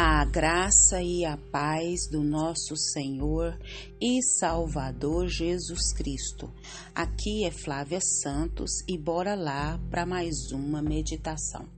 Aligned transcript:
A 0.00 0.24
graça 0.24 1.02
e 1.02 1.24
a 1.24 1.36
paz 1.36 2.08
do 2.08 2.22
nosso 2.22 2.76
Senhor 2.76 3.58
e 4.00 4.22
Salvador 4.22 5.26
Jesus 5.26 5.92
Cristo. 5.92 6.52
Aqui 6.94 7.44
é 7.44 7.50
Flávia 7.50 7.98
Santos 8.00 8.70
e 8.86 8.96
bora 8.96 9.34
lá 9.34 9.76
para 9.90 10.06
mais 10.06 10.52
uma 10.52 10.80
meditação. 10.80 11.68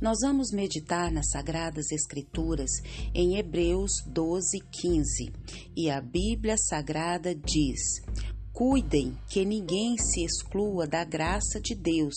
Nós 0.00 0.18
vamos 0.22 0.50
meditar 0.50 1.12
nas 1.12 1.30
Sagradas 1.30 1.92
Escrituras 1.92 2.72
em 3.14 3.36
Hebreus 3.36 3.92
12, 4.08 4.58
15 4.58 5.32
e 5.76 5.88
a 5.88 6.00
Bíblia 6.00 6.56
Sagrada 6.58 7.32
diz: 7.32 8.02
Cuidem 8.52 9.16
que 9.30 9.46
ninguém 9.46 9.96
se 9.96 10.22
exclua 10.22 10.86
da 10.86 11.04
graça 11.04 11.58
de 11.58 11.74
Deus, 11.74 12.14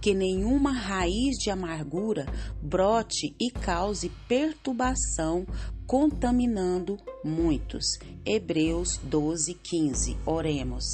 que 0.00 0.12
nenhuma 0.12 0.72
raiz 0.72 1.36
de 1.36 1.48
amargura 1.48 2.26
brote 2.60 3.36
e 3.40 3.52
cause 3.52 4.10
perturbação, 4.26 5.46
contaminando 5.86 6.96
muitos. 7.24 7.84
Hebreus 8.26 8.98
12, 9.04 9.54
15. 9.54 10.16
Oremos. 10.26 10.84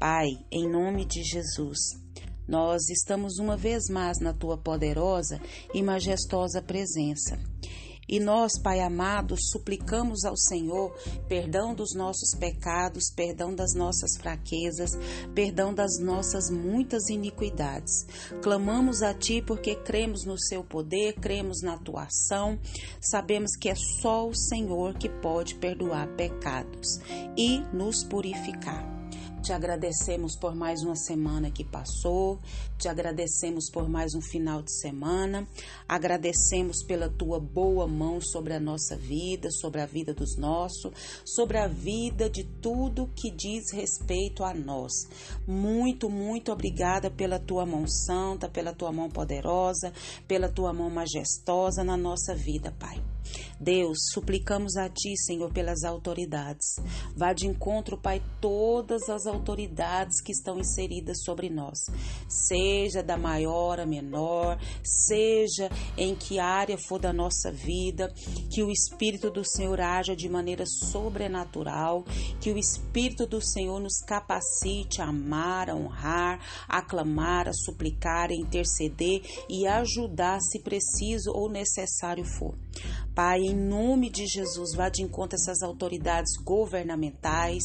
Pai, 0.00 0.26
em 0.50 0.68
nome 0.68 1.04
de 1.04 1.22
Jesus. 1.22 1.78
Nós 2.48 2.88
estamos 2.88 3.38
uma 3.38 3.56
vez 3.56 3.84
mais 3.88 4.18
na 4.20 4.32
tua 4.32 4.56
poderosa 4.56 5.40
e 5.72 5.80
majestosa 5.80 6.60
presença. 6.60 7.38
E 8.08 8.18
nós, 8.18 8.58
Pai 8.58 8.80
amado, 8.80 9.36
suplicamos 9.36 10.24
ao 10.24 10.36
Senhor 10.36 10.96
perdão 11.28 11.74
dos 11.74 11.94
nossos 11.94 12.34
pecados, 12.38 13.10
perdão 13.14 13.54
das 13.54 13.74
nossas 13.74 14.16
fraquezas, 14.16 14.98
perdão 15.34 15.74
das 15.74 15.98
nossas 15.98 16.50
muitas 16.50 17.08
iniquidades. 17.08 18.06
Clamamos 18.42 19.02
a 19.02 19.12
Ti 19.12 19.42
porque 19.42 19.74
cremos 19.74 20.24
no 20.24 20.38
Seu 20.38 20.64
poder, 20.64 21.14
cremos 21.14 21.60
na 21.62 21.76
Tua 21.76 22.04
ação, 22.04 22.58
sabemos 23.00 23.56
que 23.56 23.68
é 23.68 23.74
só 23.74 24.26
o 24.26 24.34
Senhor 24.34 24.94
que 24.94 25.08
pode 25.08 25.54
perdoar 25.56 26.08
pecados 26.16 27.00
e 27.36 27.60
nos 27.72 28.02
purificar. 28.04 28.97
Te 29.42 29.52
agradecemos 29.52 30.36
por 30.36 30.54
mais 30.54 30.82
uma 30.82 30.96
semana 30.96 31.50
que 31.50 31.64
passou, 31.64 32.40
te 32.76 32.88
agradecemos 32.88 33.70
por 33.70 33.88
mais 33.88 34.14
um 34.14 34.20
final 34.20 34.62
de 34.62 34.72
semana, 34.80 35.46
agradecemos 35.88 36.82
pela 36.82 37.08
tua 37.08 37.38
boa 37.38 37.86
mão 37.86 38.20
sobre 38.20 38.52
a 38.52 38.60
nossa 38.60 38.96
vida, 38.96 39.48
sobre 39.50 39.80
a 39.80 39.86
vida 39.86 40.12
dos 40.12 40.36
nossos, 40.36 40.92
sobre 41.24 41.56
a 41.56 41.68
vida 41.68 42.28
de 42.28 42.44
tudo 42.60 43.10
que 43.14 43.30
diz 43.30 43.72
respeito 43.72 44.42
a 44.42 44.52
nós. 44.52 44.92
Muito, 45.46 46.10
muito 46.10 46.52
obrigada 46.52 47.08
pela 47.10 47.38
tua 47.38 47.64
mão 47.64 47.86
santa, 47.86 48.48
pela 48.48 48.74
tua 48.74 48.92
mão 48.92 49.08
poderosa, 49.08 49.92
pela 50.26 50.48
tua 50.48 50.72
mão 50.72 50.90
majestosa 50.90 51.84
na 51.84 51.96
nossa 51.96 52.34
vida, 52.34 52.74
Pai. 52.78 53.00
Deus, 53.60 53.98
suplicamos 54.12 54.76
a 54.76 54.88
Ti, 54.88 55.16
Senhor, 55.16 55.52
pelas 55.52 55.82
autoridades. 55.82 56.76
Vá 57.16 57.32
de 57.32 57.46
encontro, 57.46 57.98
Pai, 57.98 58.22
todas 58.40 59.08
as 59.08 59.26
autoridades 59.26 60.20
que 60.22 60.32
estão 60.32 60.58
inseridas 60.58 61.22
sobre 61.24 61.50
nós, 61.50 61.78
seja 62.28 63.02
da 63.02 63.16
maior 63.16 63.80
a 63.80 63.86
menor, 63.86 64.58
seja 64.82 65.68
em 65.96 66.14
que 66.14 66.38
área 66.38 66.78
for 66.78 67.00
da 67.00 67.12
nossa 67.12 67.50
vida, 67.50 68.12
que 68.50 68.62
o 68.62 68.70
Espírito 68.70 69.30
do 69.30 69.44
Senhor 69.44 69.80
haja 69.80 70.14
de 70.14 70.28
maneira 70.28 70.64
sobrenatural, 70.66 72.04
que 72.40 72.50
o 72.50 72.58
Espírito 72.58 73.26
do 73.26 73.40
Senhor 73.40 73.80
nos 73.80 73.98
capacite 74.06 75.02
a 75.02 75.08
amar, 75.08 75.70
a 75.70 75.74
honrar, 75.74 76.40
a 76.68 76.80
clamar, 76.82 77.48
a 77.48 77.52
suplicar, 77.52 78.30
a 78.30 78.34
interceder 78.34 79.22
e 79.48 79.66
ajudar 79.66 80.40
se 80.40 80.60
preciso 80.60 81.32
ou 81.32 81.50
necessário 81.50 82.24
for. 82.24 82.54
Pai, 83.18 83.40
em 83.40 83.52
nome 83.52 84.10
de 84.10 84.28
Jesus, 84.28 84.76
vá 84.76 84.88
de 84.88 85.02
encontro 85.02 85.36
a 85.36 85.40
essas 85.40 85.60
autoridades 85.60 86.40
governamentais. 86.40 87.64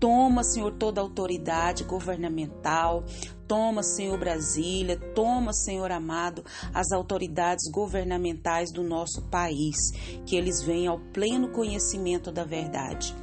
Toma, 0.00 0.42
Senhor, 0.42 0.72
toda 0.78 1.02
autoridade 1.02 1.84
governamental. 1.84 3.04
Toma, 3.46 3.82
Senhor, 3.82 4.18
Brasília. 4.18 4.98
Toma, 5.14 5.52
Senhor 5.52 5.92
amado, 5.92 6.42
as 6.72 6.92
autoridades 6.92 7.70
governamentais 7.70 8.72
do 8.72 8.82
nosso 8.82 9.20
país. 9.28 9.76
Que 10.24 10.34
eles 10.34 10.62
venham 10.62 10.94
ao 10.94 11.00
pleno 11.12 11.50
conhecimento 11.50 12.32
da 12.32 12.44
verdade. 12.44 13.14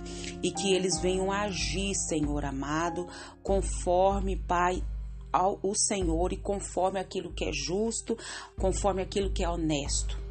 E 0.44 0.51
que 0.51 0.75
eles 0.75 1.01
venham 1.01 1.31
agir, 1.31 1.95
Senhor 1.95 2.45
amado, 2.45 3.07
conforme, 3.41 4.35
Pai, 4.35 4.83
ao 5.31 5.59
o 5.63 5.73
Senhor 5.73 6.33
e 6.33 6.38
conforme 6.38 7.00
aquilo 7.00 7.33
que 7.33 7.45
é 7.45 7.51
justo, 7.51 8.16
conforme 8.59 9.01
aquilo 9.01 9.31
que 9.31 9.44
é 9.44 9.50
honesto. 9.50 10.22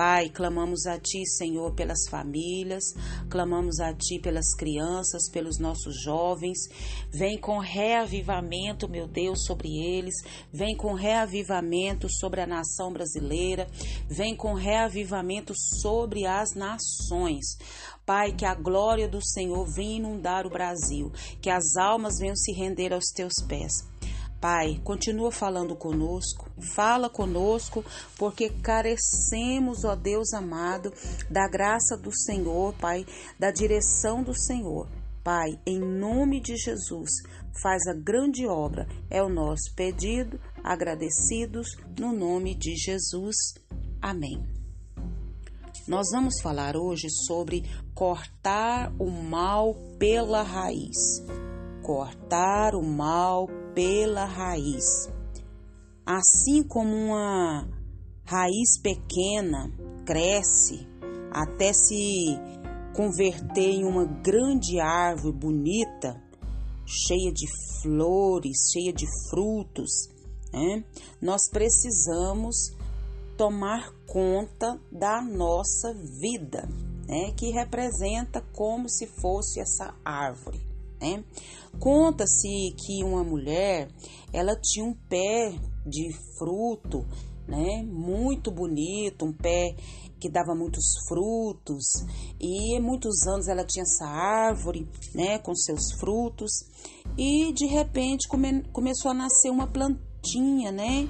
Pai, 0.00 0.30
clamamos 0.30 0.86
a 0.86 0.98
Ti, 0.98 1.26
Senhor, 1.26 1.74
pelas 1.74 2.08
famílias, 2.08 2.84
clamamos 3.28 3.80
a 3.80 3.92
Ti 3.92 4.18
pelas 4.18 4.54
crianças, 4.54 5.28
pelos 5.30 5.58
nossos 5.58 5.94
jovens. 6.02 6.56
Vem 7.12 7.38
com 7.38 7.58
reavivamento, 7.58 8.88
meu 8.88 9.06
Deus, 9.06 9.44
sobre 9.44 9.68
eles. 9.68 10.14
Vem 10.50 10.74
com 10.74 10.94
reavivamento 10.94 12.08
sobre 12.08 12.40
a 12.40 12.46
nação 12.46 12.90
brasileira. 12.90 13.66
Vem 14.08 14.34
com 14.34 14.54
reavivamento 14.54 15.52
sobre 15.82 16.24
as 16.24 16.54
nações. 16.54 17.58
Pai, 18.06 18.32
que 18.32 18.46
a 18.46 18.54
glória 18.54 19.06
do 19.06 19.22
Senhor 19.22 19.66
venha 19.66 19.98
inundar 19.98 20.46
o 20.46 20.50
Brasil, 20.50 21.12
que 21.42 21.50
as 21.50 21.76
almas 21.76 22.16
venham 22.18 22.36
se 22.36 22.52
render 22.52 22.94
aos 22.94 23.10
teus 23.14 23.34
pés. 23.46 23.89
Pai, 24.40 24.80
continua 24.82 25.30
falando 25.30 25.76
conosco, 25.76 26.50
fala 26.74 27.10
conosco, 27.10 27.84
porque 28.16 28.48
carecemos, 28.48 29.84
ó 29.84 29.94
Deus 29.94 30.32
amado, 30.32 30.90
da 31.28 31.46
graça 31.46 31.94
do 31.94 32.10
Senhor, 32.10 32.72
Pai, 32.74 33.04
da 33.38 33.50
direção 33.50 34.22
do 34.22 34.34
Senhor. 34.34 34.88
Pai, 35.22 35.60
em 35.66 35.78
nome 35.78 36.40
de 36.40 36.56
Jesus, 36.56 37.10
faz 37.62 37.86
a 37.86 37.92
grande 37.92 38.46
obra, 38.46 38.88
é 39.10 39.22
o 39.22 39.28
nosso 39.28 39.74
pedido, 39.76 40.40
agradecidos 40.64 41.76
no 41.98 42.10
nome 42.10 42.54
de 42.54 42.74
Jesus. 42.76 43.36
Amém. 44.00 44.42
Nós 45.86 46.06
vamos 46.12 46.40
falar 46.40 46.76
hoje 46.76 47.08
sobre 47.26 47.64
cortar 47.94 48.90
o 48.98 49.10
mal 49.10 49.74
pela 49.98 50.42
raiz. 50.42 50.96
Cortar 51.82 52.74
o 52.74 52.82
mal 52.82 53.46
pela 53.74 54.24
raiz. 54.24 55.08
Assim 56.04 56.62
como 56.62 56.94
uma 56.94 57.68
raiz 58.24 58.80
pequena 58.82 59.70
cresce 60.04 60.86
até 61.30 61.72
se 61.72 62.36
converter 62.94 63.70
em 63.70 63.84
uma 63.84 64.04
grande 64.04 64.80
árvore 64.80 65.36
bonita, 65.36 66.20
cheia 66.84 67.32
de 67.32 67.46
flores, 67.82 68.56
cheia 68.72 68.92
de 68.92 69.06
frutos, 69.28 70.08
né? 70.52 70.84
nós 71.20 71.48
precisamos 71.50 72.56
tomar 73.36 73.92
conta 74.06 74.78
da 74.90 75.22
nossa 75.22 75.94
vida, 75.94 76.68
né? 77.06 77.32
que 77.36 77.50
representa 77.50 78.42
como 78.52 78.88
se 78.88 79.06
fosse 79.06 79.60
essa 79.60 79.94
árvore. 80.04 80.69
Né? 81.00 81.24
Conta-se 81.78 82.74
que 82.76 83.02
uma 83.02 83.24
mulher 83.24 83.88
ela 84.32 84.54
tinha 84.54 84.84
um 84.84 84.94
pé 85.08 85.54
de 85.86 86.12
fruto, 86.38 87.06
né? 87.48 87.82
Muito 87.82 88.50
bonito, 88.50 89.24
um 89.24 89.32
pé 89.32 89.74
que 90.20 90.28
dava 90.28 90.54
muitos 90.54 90.84
frutos 91.08 91.84
e 92.38 92.78
muitos 92.80 93.26
anos 93.26 93.48
ela 93.48 93.64
tinha 93.64 93.82
essa 93.82 94.06
árvore, 94.06 94.86
né? 95.14 95.38
Com 95.38 95.54
seus 95.54 95.92
frutos 95.98 96.64
e 97.16 97.52
de 97.54 97.66
repente 97.66 98.28
come, 98.28 98.62
começou 98.72 99.10
a 99.10 99.14
nascer 99.14 99.50
uma 99.50 99.66
plantinha, 99.66 100.70
né? 100.70 101.08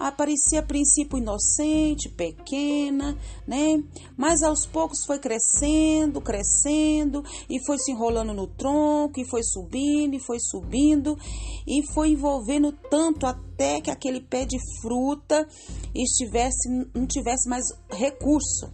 Aparecia 0.00 0.60
a 0.60 0.62
princípio 0.62 1.18
inocente, 1.18 2.08
pequena, 2.08 3.14
né? 3.46 3.84
Mas 4.16 4.42
aos 4.42 4.64
poucos 4.64 5.04
foi 5.04 5.18
crescendo, 5.18 6.22
crescendo 6.22 7.22
e 7.50 7.62
foi 7.66 7.78
se 7.78 7.92
enrolando 7.92 8.32
no 8.32 8.46
tronco 8.46 9.20
e 9.20 9.28
foi 9.28 9.42
subindo 9.42 10.14
e 10.14 10.18
foi 10.18 10.38
subindo 10.40 11.18
e 11.66 11.82
foi 11.92 12.12
envolvendo 12.12 12.72
tanto 12.72 13.26
até 13.26 13.82
que 13.82 13.90
aquele 13.90 14.22
pé 14.22 14.46
de 14.46 14.56
fruta 14.80 15.46
estivesse 15.94 16.66
não 16.94 17.06
tivesse 17.06 17.46
mais 17.46 17.64
recurso 17.90 18.70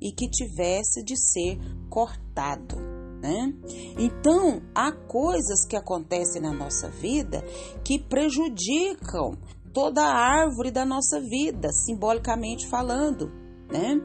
e 0.00 0.12
que 0.12 0.30
tivesse 0.30 1.02
de 1.02 1.16
ser 1.16 1.58
cortado. 1.88 2.76
Né? 3.20 3.52
Então, 3.98 4.62
há 4.74 4.90
coisas 4.92 5.66
que 5.66 5.76
acontecem 5.76 6.40
na 6.40 6.54
nossa 6.54 6.88
vida 6.88 7.44
que 7.84 7.98
prejudicam 7.98 9.36
toda 9.72 10.02
a 10.02 10.14
árvore 10.14 10.70
da 10.70 10.84
nossa 10.84 11.20
vida, 11.20 11.72
simbolicamente 11.72 12.68
falando, 12.68 13.30
né? 13.70 14.00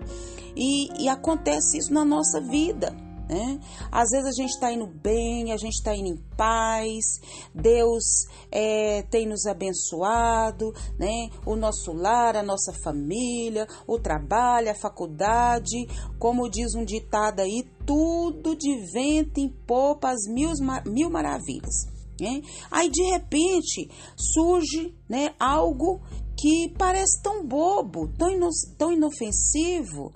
E, 0.55 1.03
e 1.03 1.09
acontece 1.09 1.77
isso 1.77 1.93
na 1.93 2.05
nossa 2.05 2.39
vida, 2.39 2.95
né? 3.27 3.59
Às 3.91 4.09
vezes 4.11 4.27
a 4.27 4.41
gente 4.41 4.51
está 4.51 4.71
indo 4.71 4.87
bem, 4.87 5.51
a 5.51 5.57
gente 5.57 5.73
está 5.73 5.95
indo 5.95 6.07
em 6.07 6.17
paz, 6.37 7.19
Deus 7.53 8.03
é, 8.51 9.01
tem 9.03 9.27
nos 9.27 9.45
abençoado, 9.45 10.71
né? 10.97 11.29
O 11.45 11.55
nosso 11.55 11.91
lar, 11.91 12.35
a 12.35 12.43
nossa 12.43 12.71
família, 12.71 13.67
o 13.87 13.99
trabalho, 13.99 14.69
a 14.69 14.75
faculdade, 14.75 15.87
como 16.19 16.49
diz 16.49 16.75
um 16.75 16.85
ditado 16.85 17.39
aí, 17.39 17.65
tudo 17.85 18.55
de 18.55 18.77
vento 18.93 19.39
em 19.39 19.49
popa, 19.49 20.11
as 20.11 20.27
mil, 20.27 20.51
mil 20.85 21.09
maravilhas. 21.09 21.94
Né? 22.19 22.41
Aí 22.71 22.89
de 22.89 23.03
repente 23.03 23.89
surge 24.15 24.95
né, 25.07 25.33
algo 25.39 26.01
que 26.37 26.73
parece 26.77 27.21
tão 27.21 27.45
bobo, 27.45 28.09
tão, 28.17 28.29
ino 28.29 28.49
tão 28.77 28.91
inofensivo, 28.91 30.13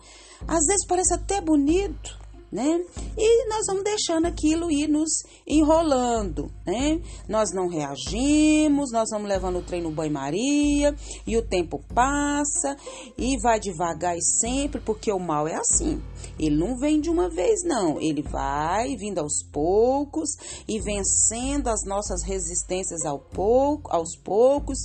às 0.48 0.66
vezes 0.66 0.86
parece 0.88 1.14
até 1.14 1.42
bonito, 1.42 2.19
né? 2.52 2.84
E 3.18 3.48
nós 3.50 3.66
vamos 3.68 3.84
deixando 3.84 4.26
aquilo 4.26 4.72
ir 4.72 4.88
nos 4.88 5.24
enrolando, 5.46 6.52
né? 6.66 7.00
Nós 7.28 7.52
não 7.54 7.68
reagimos, 7.68 8.92
nós 8.92 9.10
vamos 9.12 9.30
levando 9.30 9.60
o 9.60 9.64
trem 9.64 9.82
no 9.82 9.92
banho-maria 9.92 10.96
e 11.26 11.38
o 11.38 11.48
tempo 11.48 11.80
passa 11.94 12.76
e 13.18 13.38
vai 13.40 13.60
devagar 13.60 14.18
e 14.18 14.22
sempre, 14.22 14.82
porque 14.82 15.12
o 15.12 15.20
mal 15.20 15.48
é 15.48 15.56
assim. 15.56 16.02
Ele 16.40 16.56
não 16.56 16.78
vem 16.78 17.00
de 17.00 17.10
uma 17.10 17.30
vez, 17.30 17.62
não. 17.64 18.00
Ele 18.00 18.22
vai 18.22 18.96
vindo 18.96 19.20
aos 19.20 19.44
poucos 19.52 20.30
e 20.68 20.80
vencendo 20.80 21.68
as 21.68 21.84
nossas 21.86 22.24
resistências 22.24 23.06
ao 23.06 23.20
pouco, 23.20 23.94
aos 23.94 24.16
poucos. 24.18 24.80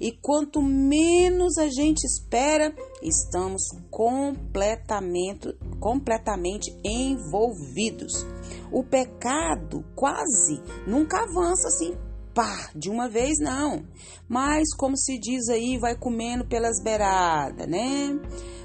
E 0.00 0.12
quanto 0.12 0.62
menos 0.62 1.58
a 1.58 1.68
gente 1.68 2.04
espera, 2.04 2.74
estamos 3.02 3.62
completamente, 3.90 5.56
completamente 5.78 6.70
envolvidos. 6.84 8.26
O 8.70 8.82
pecado 8.84 9.84
quase 9.94 10.62
nunca 10.86 11.22
avança 11.22 11.68
assim, 11.68 11.96
pá, 12.34 12.70
de 12.74 12.90
uma 12.90 13.08
vez 13.08 13.38
não. 13.38 13.84
Mas, 14.28 14.74
como 14.76 14.96
se 14.96 15.18
diz 15.18 15.48
aí, 15.48 15.78
vai 15.78 15.96
comendo 15.96 16.46
pelas 16.46 16.82
beiradas, 16.82 17.66
né? 17.66 18.18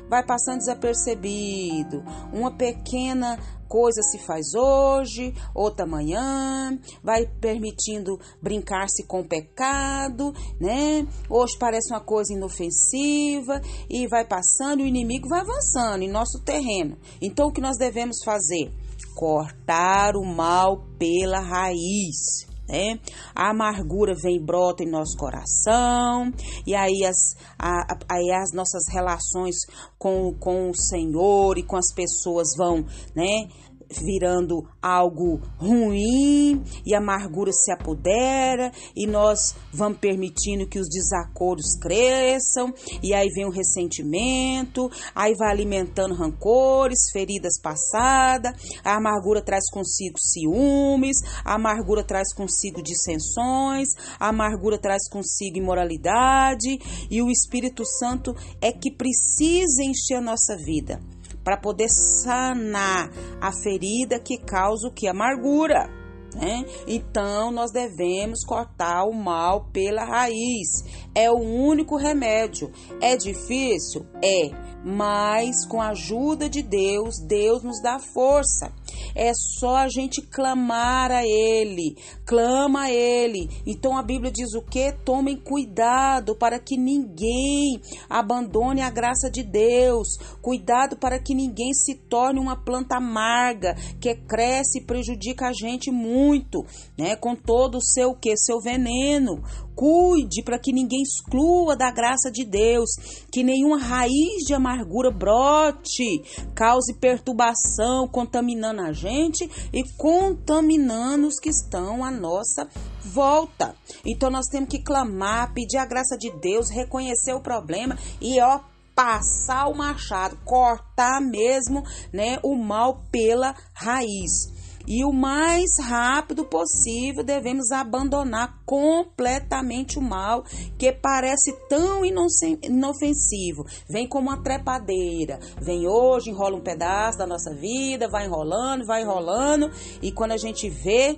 Vai 0.10 0.24
passando 0.26 0.60
desapercebido. 0.60 2.04
Uma 2.32 2.52
pequena 2.52 3.38
coisa 3.68 4.02
se 4.04 4.20
faz 4.20 4.54
hoje, 4.54 5.34
outra 5.54 5.86
amanhã, 5.86 6.80
vai 7.04 7.26
permitindo 7.26 8.20
brincar-se 8.42 9.04
com 9.06 9.22
o 9.22 9.28
pecado, 9.28 10.34
né? 10.60 11.06
Hoje 11.30 11.58
parece 11.60 11.94
uma 11.94 12.02
coisa 12.02 12.34
inofensiva 12.34 13.62
e 13.90 14.08
vai 14.08 14.26
passando, 14.26 14.82
o 14.82 14.86
inimigo 14.86 15.28
vai 15.28 15.42
avançando 15.42 16.04
em 16.04 16.12
nosso 16.12 16.42
terreno. 16.44 16.98
Então 17.22 17.48
o 17.48 17.52
que 17.52 17.62
nós 17.62 17.78
devemos 17.78 18.18
fazer? 18.24 18.72
Cortar 19.16 20.16
o 20.16 20.24
mal 20.24 20.86
pela 20.98 21.40
raiz. 21.40 22.55
Né? 22.68 23.00
A 23.36 23.52
amargura 23.52 24.14
vem 24.16 24.38
e 24.38 24.44
brota 24.44 24.84
em 24.84 24.90
nosso 24.90 25.18
coração, 25.18 26.32
e 26.66 26.74
aí 26.74 27.06
as, 27.06 27.36
a, 27.60 27.98
aí 28.10 28.32
as 28.32 28.52
nossas 28.54 28.84
relações 28.92 29.56
com, 29.98 30.34
com 30.40 30.70
o 30.70 30.76
Senhor 30.76 31.58
e 31.58 31.64
com 31.64 31.78
as 31.78 31.94
pessoas 31.94 32.48
vão, 32.58 32.86
né? 33.16 33.48
Virando 33.90 34.68
algo 34.82 35.42
ruim 35.58 36.64
e 36.86 36.94
a 36.94 37.00
amargura 37.00 37.52
se 37.52 37.72
apodera 37.72 38.72
e 38.96 39.08
nós 39.08 39.56
vamos 39.74 40.00
permitindo 40.00 40.68
que 40.68 40.80
os 40.80 40.88
desacordos 40.90 41.78
cresçam 41.80 42.74
e 43.02 43.14
aí 43.14 43.30
vem 43.30 43.46
o 43.46 43.52
ressentimento, 43.52 44.90
aí 45.14 45.34
vai 45.36 45.52
alimentando 45.52 46.14
rancores, 46.14 47.12
feridas 47.12 47.60
passadas, 47.62 48.54
a 48.84 48.96
amargura 48.96 49.42
traz 49.42 49.70
consigo 49.72 50.18
ciúmes, 50.20 51.18
a 51.44 51.56
amargura 51.56 52.04
traz 52.04 52.34
consigo 52.34 52.82
dissensões, 52.82 53.90
a 54.20 54.30
amargura 54.30 54.78
traz 54.78 55.08
consigo 55.10 55.58
imoralidade 55.58 56.80
e 57.10 57.22
o 57.22 57.30
Espírito 57.30 57.86
Santo 57.86 58.36
é 58.62 58.72
que 58.72 58.92
precisa 58.92 59.84
encher 59.84 60.18
a 60.18 60.22
nossa 60.22 60.56
vida 60.58 61.00
para 61.46 61.56
poder 61.56 61.88
sanar 61.90 63.12
a 63.40 63.52
ferida 63.54 64.20
que 64.20 64.38
causa 64.38 64.88
o 64.88 64.92
que? 64.92 65.08
Amargura. 65.08 65.88
Né? 66.34 66.66
Então 66.86 67.52
nós 67.52 67.72
devemos 67.72 68.44
cortar 68.44 69.06
o 69.06 69.14
mal 69.14 69.70
pela 69.72 70.04
raiz. 70.04 70.84
É 71.14 71.32
o 71.32 71.38
único 71.38 71.96
remédio. 71.96 72.72
É 73.00 73.16
difícil? 73.16 74.06
É, 74.22 74.50
mas 74.84 75.66
com 75.66 75.82
a 75.82 75.90
ajuda 75.90 76.50
de 76.50 76.62
Deus, 76.62 77.20
Deus 77.20 77.64
nos 77.64 77.82
dá 77.82 78.00
força. 78.00 78.74
É 79.14 79.32
só 79.34 79.76
a 79.78 79.88
gente 79.90 80.22
clamar 80.22 81.12
a 81.12 81.26
Ele, 81.26 81.96
clama 82.26 82.84
a 82.84 82.92
Ele. 82.92 83.50
Então 83.66 83.98
a 83.98 84.04
Bíblia 84.04 84.32
diz 84.32 84.54
o 84.54 84.62
que? 84.62 84.92
Tomem 85.04 85.38
cuidado 85.38 86.36
para 86.36 86.60
que 86.60 86.78
ninguém 86.78 87.82
abandone 88.10 88.82
a 88.82 88.90
graça 88.90 89.30
de 89.30 89.44
Deus. 89.44 90.18
Cuidado 90.42 90.98
para 90.98 91.20
que 91.20 91.36
ninguém 91.36 91.74
se 91.74 91.96
torne 91.96 92.40
uma 92.40 92.56
planta 92.56 92.98
amarga 92.98 93.76
que 94.00 94.16
cresce 94.16 94.80
e 94.80 94.86
prejudica 94.86 95.48
a 95.48 95.54
gente 95.54 95.92
muito, 95.92 96.66
né? 96.98 97.16
Com 97.16 97.36
todo 97.36 97.78
o 97.78 97.84
seu 97.84 98.14
que 98.16 98.36
seu 98.38 98.60
veneno. 98.60 99.42
Cuide 99.76 100.42
para 100.42 100.58
que 100.58 100.72
ninguém 100.72 101.02
exclua 101.02 101.76
da 101.76 101.92
graça 101.92 102.32
de 102.32 102.46
Deus, 102.46 102.90
que 103.30 103.44
nenhuma 103.44 103.78
raiz 103.78 104.46
de 104.48 104.54
amargura 104.54 105.12
brote, 105.12 106.22
cause 106.56 106.98
perturbação, 106.98 108.08
contaminando 108.08 108.82
a 108.82 108.94
gente 108.96 109.50
e 109.72 109.84
contaminando 109.98 111.28
os 111.28 111.40
que 111.40 111.50
estão 111.50 112.04
à 112.04 112.10
nossa 112.10 112.68
volta. 113.04 113.76
Então 114.06 114.30
nós 114.30 114.46
temos 114.48 114.70
que 114.70 114.82
clamar, 114.82 115.54
pedir 115.54 115.78
a 115.78 115.86
graça 115.86 116.18
de 116.18 116.32
Deus, 116.40 116.70
reconhecer 116.70 117.34
o 117.34 117.42
problema 117.42 117.98
e 118.22 118.40
ó 118.42 118.62
passar 118.96 119.68
o 119.68 119.76
machado, 119.76 120.38
cortar 120.46 121.20
mesmo, 121.20 121.84
né, 122.14 122.40
o 122.42 122.56
mal 122.56 123.04
pela 123.12 123.54
raiz 123.74 124.55
e 124.88 125.04
o 125.04 125.12
mais 125.12 125.80
rápido 125.80 126.46
possível 126.46 127.24
devemos 127.24 127.72
abandonar 127.72 128.62
completamente 128.66 129.98
o 129.98 130.02
mal 130.02 130.44
que 130.78 130.92
parece 130.92 131.54
tão 131.68 132.04
inofensivo. 132.06 133.66
Vem 133.90 134.08
como 134.08 134.30
uma 134.30 134.42
trepadeira. 134.42 135.40
Vem 135.60 135.88
hoje, 135.88 136.30
enrola 136.30 136.56
um 136.56 136.62
pedaço 136.62 137.18
da 137.18 137.28
nossa 137.28 137.54
vida, 137.54 138.08
vai 138.08 138.26
enrolando, 138.26 138.86
vai 138.86 139.02
enrolando 139.02 139.72
e 140.02 140.12
quando 140.12 140.32
a 140.32 140.38
gente 140.38 140.70
vê, 140.70 141.18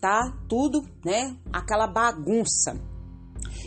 tá 0.00 0.32
tudo, 0.48 0.82
né, 1.04 1.36
aquela 1.52 1.86
bagunça 1.86 2.95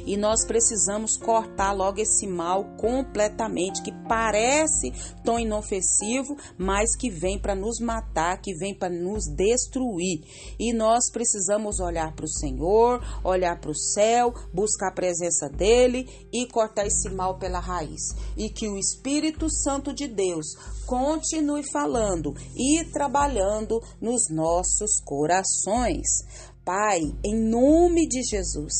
e 0.10 0.18
nós 0.18 0.44
precisamos 0.44 1.16
cortar 1.18 1.72
logo 1.72 2.02
esse 2.02 2.26
mal 2.26 2.66
completamente, 2.78 3.84
que 3.84 3.92
parece 4.08 4.92
tão 5.24 5.40
inofensivo, 5.40 6.36
mas 6.58 6.96
que 6.98 7.12
vem 7.12 7.40
para 7.40 7.54
nos 7.54 7.80
matar, 7.80 8.42
que 8.42 8.56
vem 8.56 8.74
para 8.74 8.90
nos 8.90 9.26
destruir. 9.28 10.22
E 10.58 10.74
nós 10.74 11.12
precisamos 11.12 11.80
olhar 11.80 12.16
para 12.16 12.26
o 12.26 12.28
Senhor, 12.28 13.00
olhar 13.24 13.62
para 13.62 13.70
o 13.70 13.78
céu, 13.78 14.34
buscar 14.52 14.88
a 14.88 14.96
presença 14.96 15.48
dele 15.48 16.10
e 16.34 16.48
cortar 16.48 16.88
esse 16.88 17.08
mal 17.12 17.38
pela 17.38 17.60
raiz. 17.60 18.02
E 18.36 18.50
que 18.50 18.68
o 18.68 18.80
Espírito 18.80 19.48
Santo 19.48 19.94
de 19.94 20.08
Deus 20.08 20.48
continue 20.88 21.62
falando 21.72 22.34
e 22.56 22.84
trabalhando 22.86 23.80
nos 24.02 24.24
nossos 24.32 25.00
corações. 25.06 26.08
Pai, 26.66 27.00
em 27.24 27.50
nome 27.50 28.08
de 28.08 28.24
Jesus, 28.24 28.74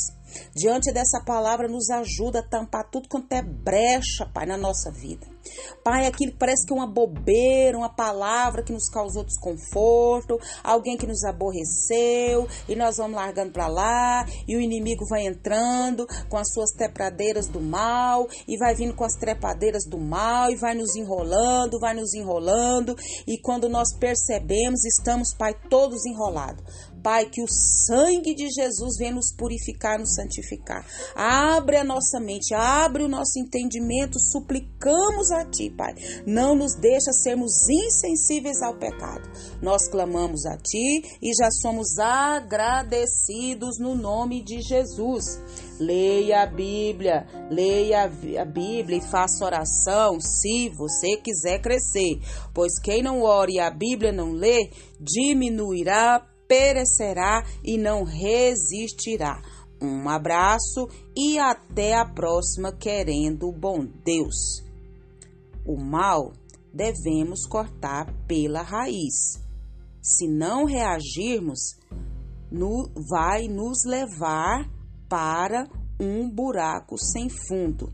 Diante 0.56 0.92
dessa 0.92 1.22
palavra, 1.26 1.68
nos 1.68 1.90
ajuda 1.90 2.40
a 2.40 2.48
tampar 2.48 2.90
tudo 2.90 3.08
quanto 3.08 3.32
é 3.34 3.42
brecha, 3.42 4.26
Pai, 4.34 4.46
na 4.46 4.58
nossa 4.58 4.92
vida. 4.92 5.28
Pai, 5.84 6.06
aquilo 6.06 6.34
parece 6.38 6.66
que 6.66 6.74
é 6.74 6.76
uma 6.76 6.88
bobeira, 6.88 7.78
uma 7.78 7.94
palavra 7.94 8.64
que 8.64 8.74
nos 8.74 8.90
causou 8.90 9.24
desconforto, 9.24 10.40
alguém 10.64 10.98
que 10.98 11.08
nos 11.08 11.24
aborreceu, 11.24 12.48
e 12.68 12.76
nós 12.76 12.98
vamos 12.98 13.16
largando 13.16 13.52
para 13.52 13.68
lá, 13.68 14.26
e 14.48 14.56
o 14.56 14.62
inimigo 14.62 15.06
vai 15.10 15.26
entrando 15.26 16.06
com 16.30 16.38
as 16.38 16.52
suas 16.52 16.72
trepradeiras 16.72 17.48
do 17.48 17.62
mal, 17.62 18.28
e 18.48 18.58
vai 18.58 18.76
vindo 18.76 18.94
com 18.94 19.04
as 19.04 19.14
trepadeiras 19.14 19.84
do 19.86 19.98
mal, 19.98 20.52
e 20.52 20.56
vai 20.56 20.76
nos 20.76 20.96
enrolando, 20.96 21.80
vai 21.80 21.94
nos 21.94 22.14
enrolando, 22.14 22.96
e 23.28 23.40
quando 23.42 23.70
nós 23.70 23.96
percebemos, 23.98 24.84
estamos, 24.86 25.34
Pai, 25.34 25.56
todos 25.70 26.06
enrolados. 26.06 26.64
Pai, 27.02 27.30
que 27.30 27.42
o 27.42 27.48
sangue 27.48 28.36
de 28.36 28.48
Jesus 28.50 28.98
venha 28.98 29.14
nos 29.14 29.34
purificar, 29.34 29.98
nos 29.98 30.16
santificar. 30.16 30.86
Abre 31.16 31.78
a 31.78 31.84
nossa 31.84 32.20
mente, 32.20 32.54
abre 32.54 33.04
o 33.04 33.08
nosso 33.08 33.40
entendimento, 33.40 34.20
suplicamos 34.20 35.32
a 35.40 35.46
Ti, 35.46 35.70
Pai. 35.70 35.94
Não 36.26 36.56
nos 36.56 36.76
deixa 36.76 37.12
sermos 37.12 37.68
insensíveis 37.70 38.62
ao 38.62 38.76
pecado. 38.76 39.30
Nós 39.62 39.88
clamamos 39.88 40.46
a 40.46 40.58
Ti 40.58 41.04
e 41.22 41.32
já 41.34 41.50
somos 41.52 41.98
agradecidos 41.98 43.80
no 43.80 43.96
nome 43.96 44.44
de 44.44 44.62
Jesus. 44.62 45.40
Leia 45.80 46.44
a 46.44 46.46
Bíblia, 46.46 47.26
leia 47.50 48.04
a 48.04 48.46
Bíblia 48.46 48.98
e 48.98 49.02
faça 49.02 49.46
oração 49.46 50.20
se 50.20 50.70
você 50.70 51.18
quiser 51.18 51.60
crescer. 51.62 52.20
Pois 52.54 52.80
quem 52.80 53.02
não 53.02 53.22
ore 53.22 53.54
e 53.54 53.60
a 53.60 53.72
Bíblia 53.72 54.12
não 54.12 54.32
lê, 54.32 54.70
diminuirá, 55.00 56.26
perecerá 56.48 57.46
e 57.64 57.78
não 57.78 58.04
resistirá. 58.04 59.42
Um 59.82 60.10
abraço 60.10 60.90
e 61.16 61.40
até 61.40 61.96
a 61.96 62.04
próxima, 62.04 62.74
querendo 62.74 63.48
o 63.48 63.54
bom 63.54 63.86
Deus. 64.04 64.69
O 65.70 65.78
mal 65.78 66.34
devemos 66.74 67.46
cortar 67.46 68.12
pela 68.26 68.64
raiz. 68.64 69.40
Se 70.02 70.28
não 70.28 70.66
reagirmos, 70.66 71.78
no, 72.52 72.90
vai 73.08 73.48
nos 73.48 73.86
levar 73.86 74.68
para 75.08 75.70
um 76.00 76.28
buraco 76.28 76.98
sem 76.98 77.30
fundo. 77.30 77.94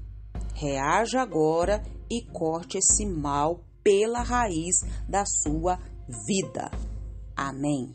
Reaja 0.54 1.22
agora 1.22 1.84
e 2.10 2.22
corte 2.32 2.78
esse 2.78 3.06
mal 3.06 3.60
pela 3.84 4.22
raiz 4.22 4.78
da 5.10 5.26
sua 5.26 5.78
vida. 6.26 6.72
Amém. 7.36 7.94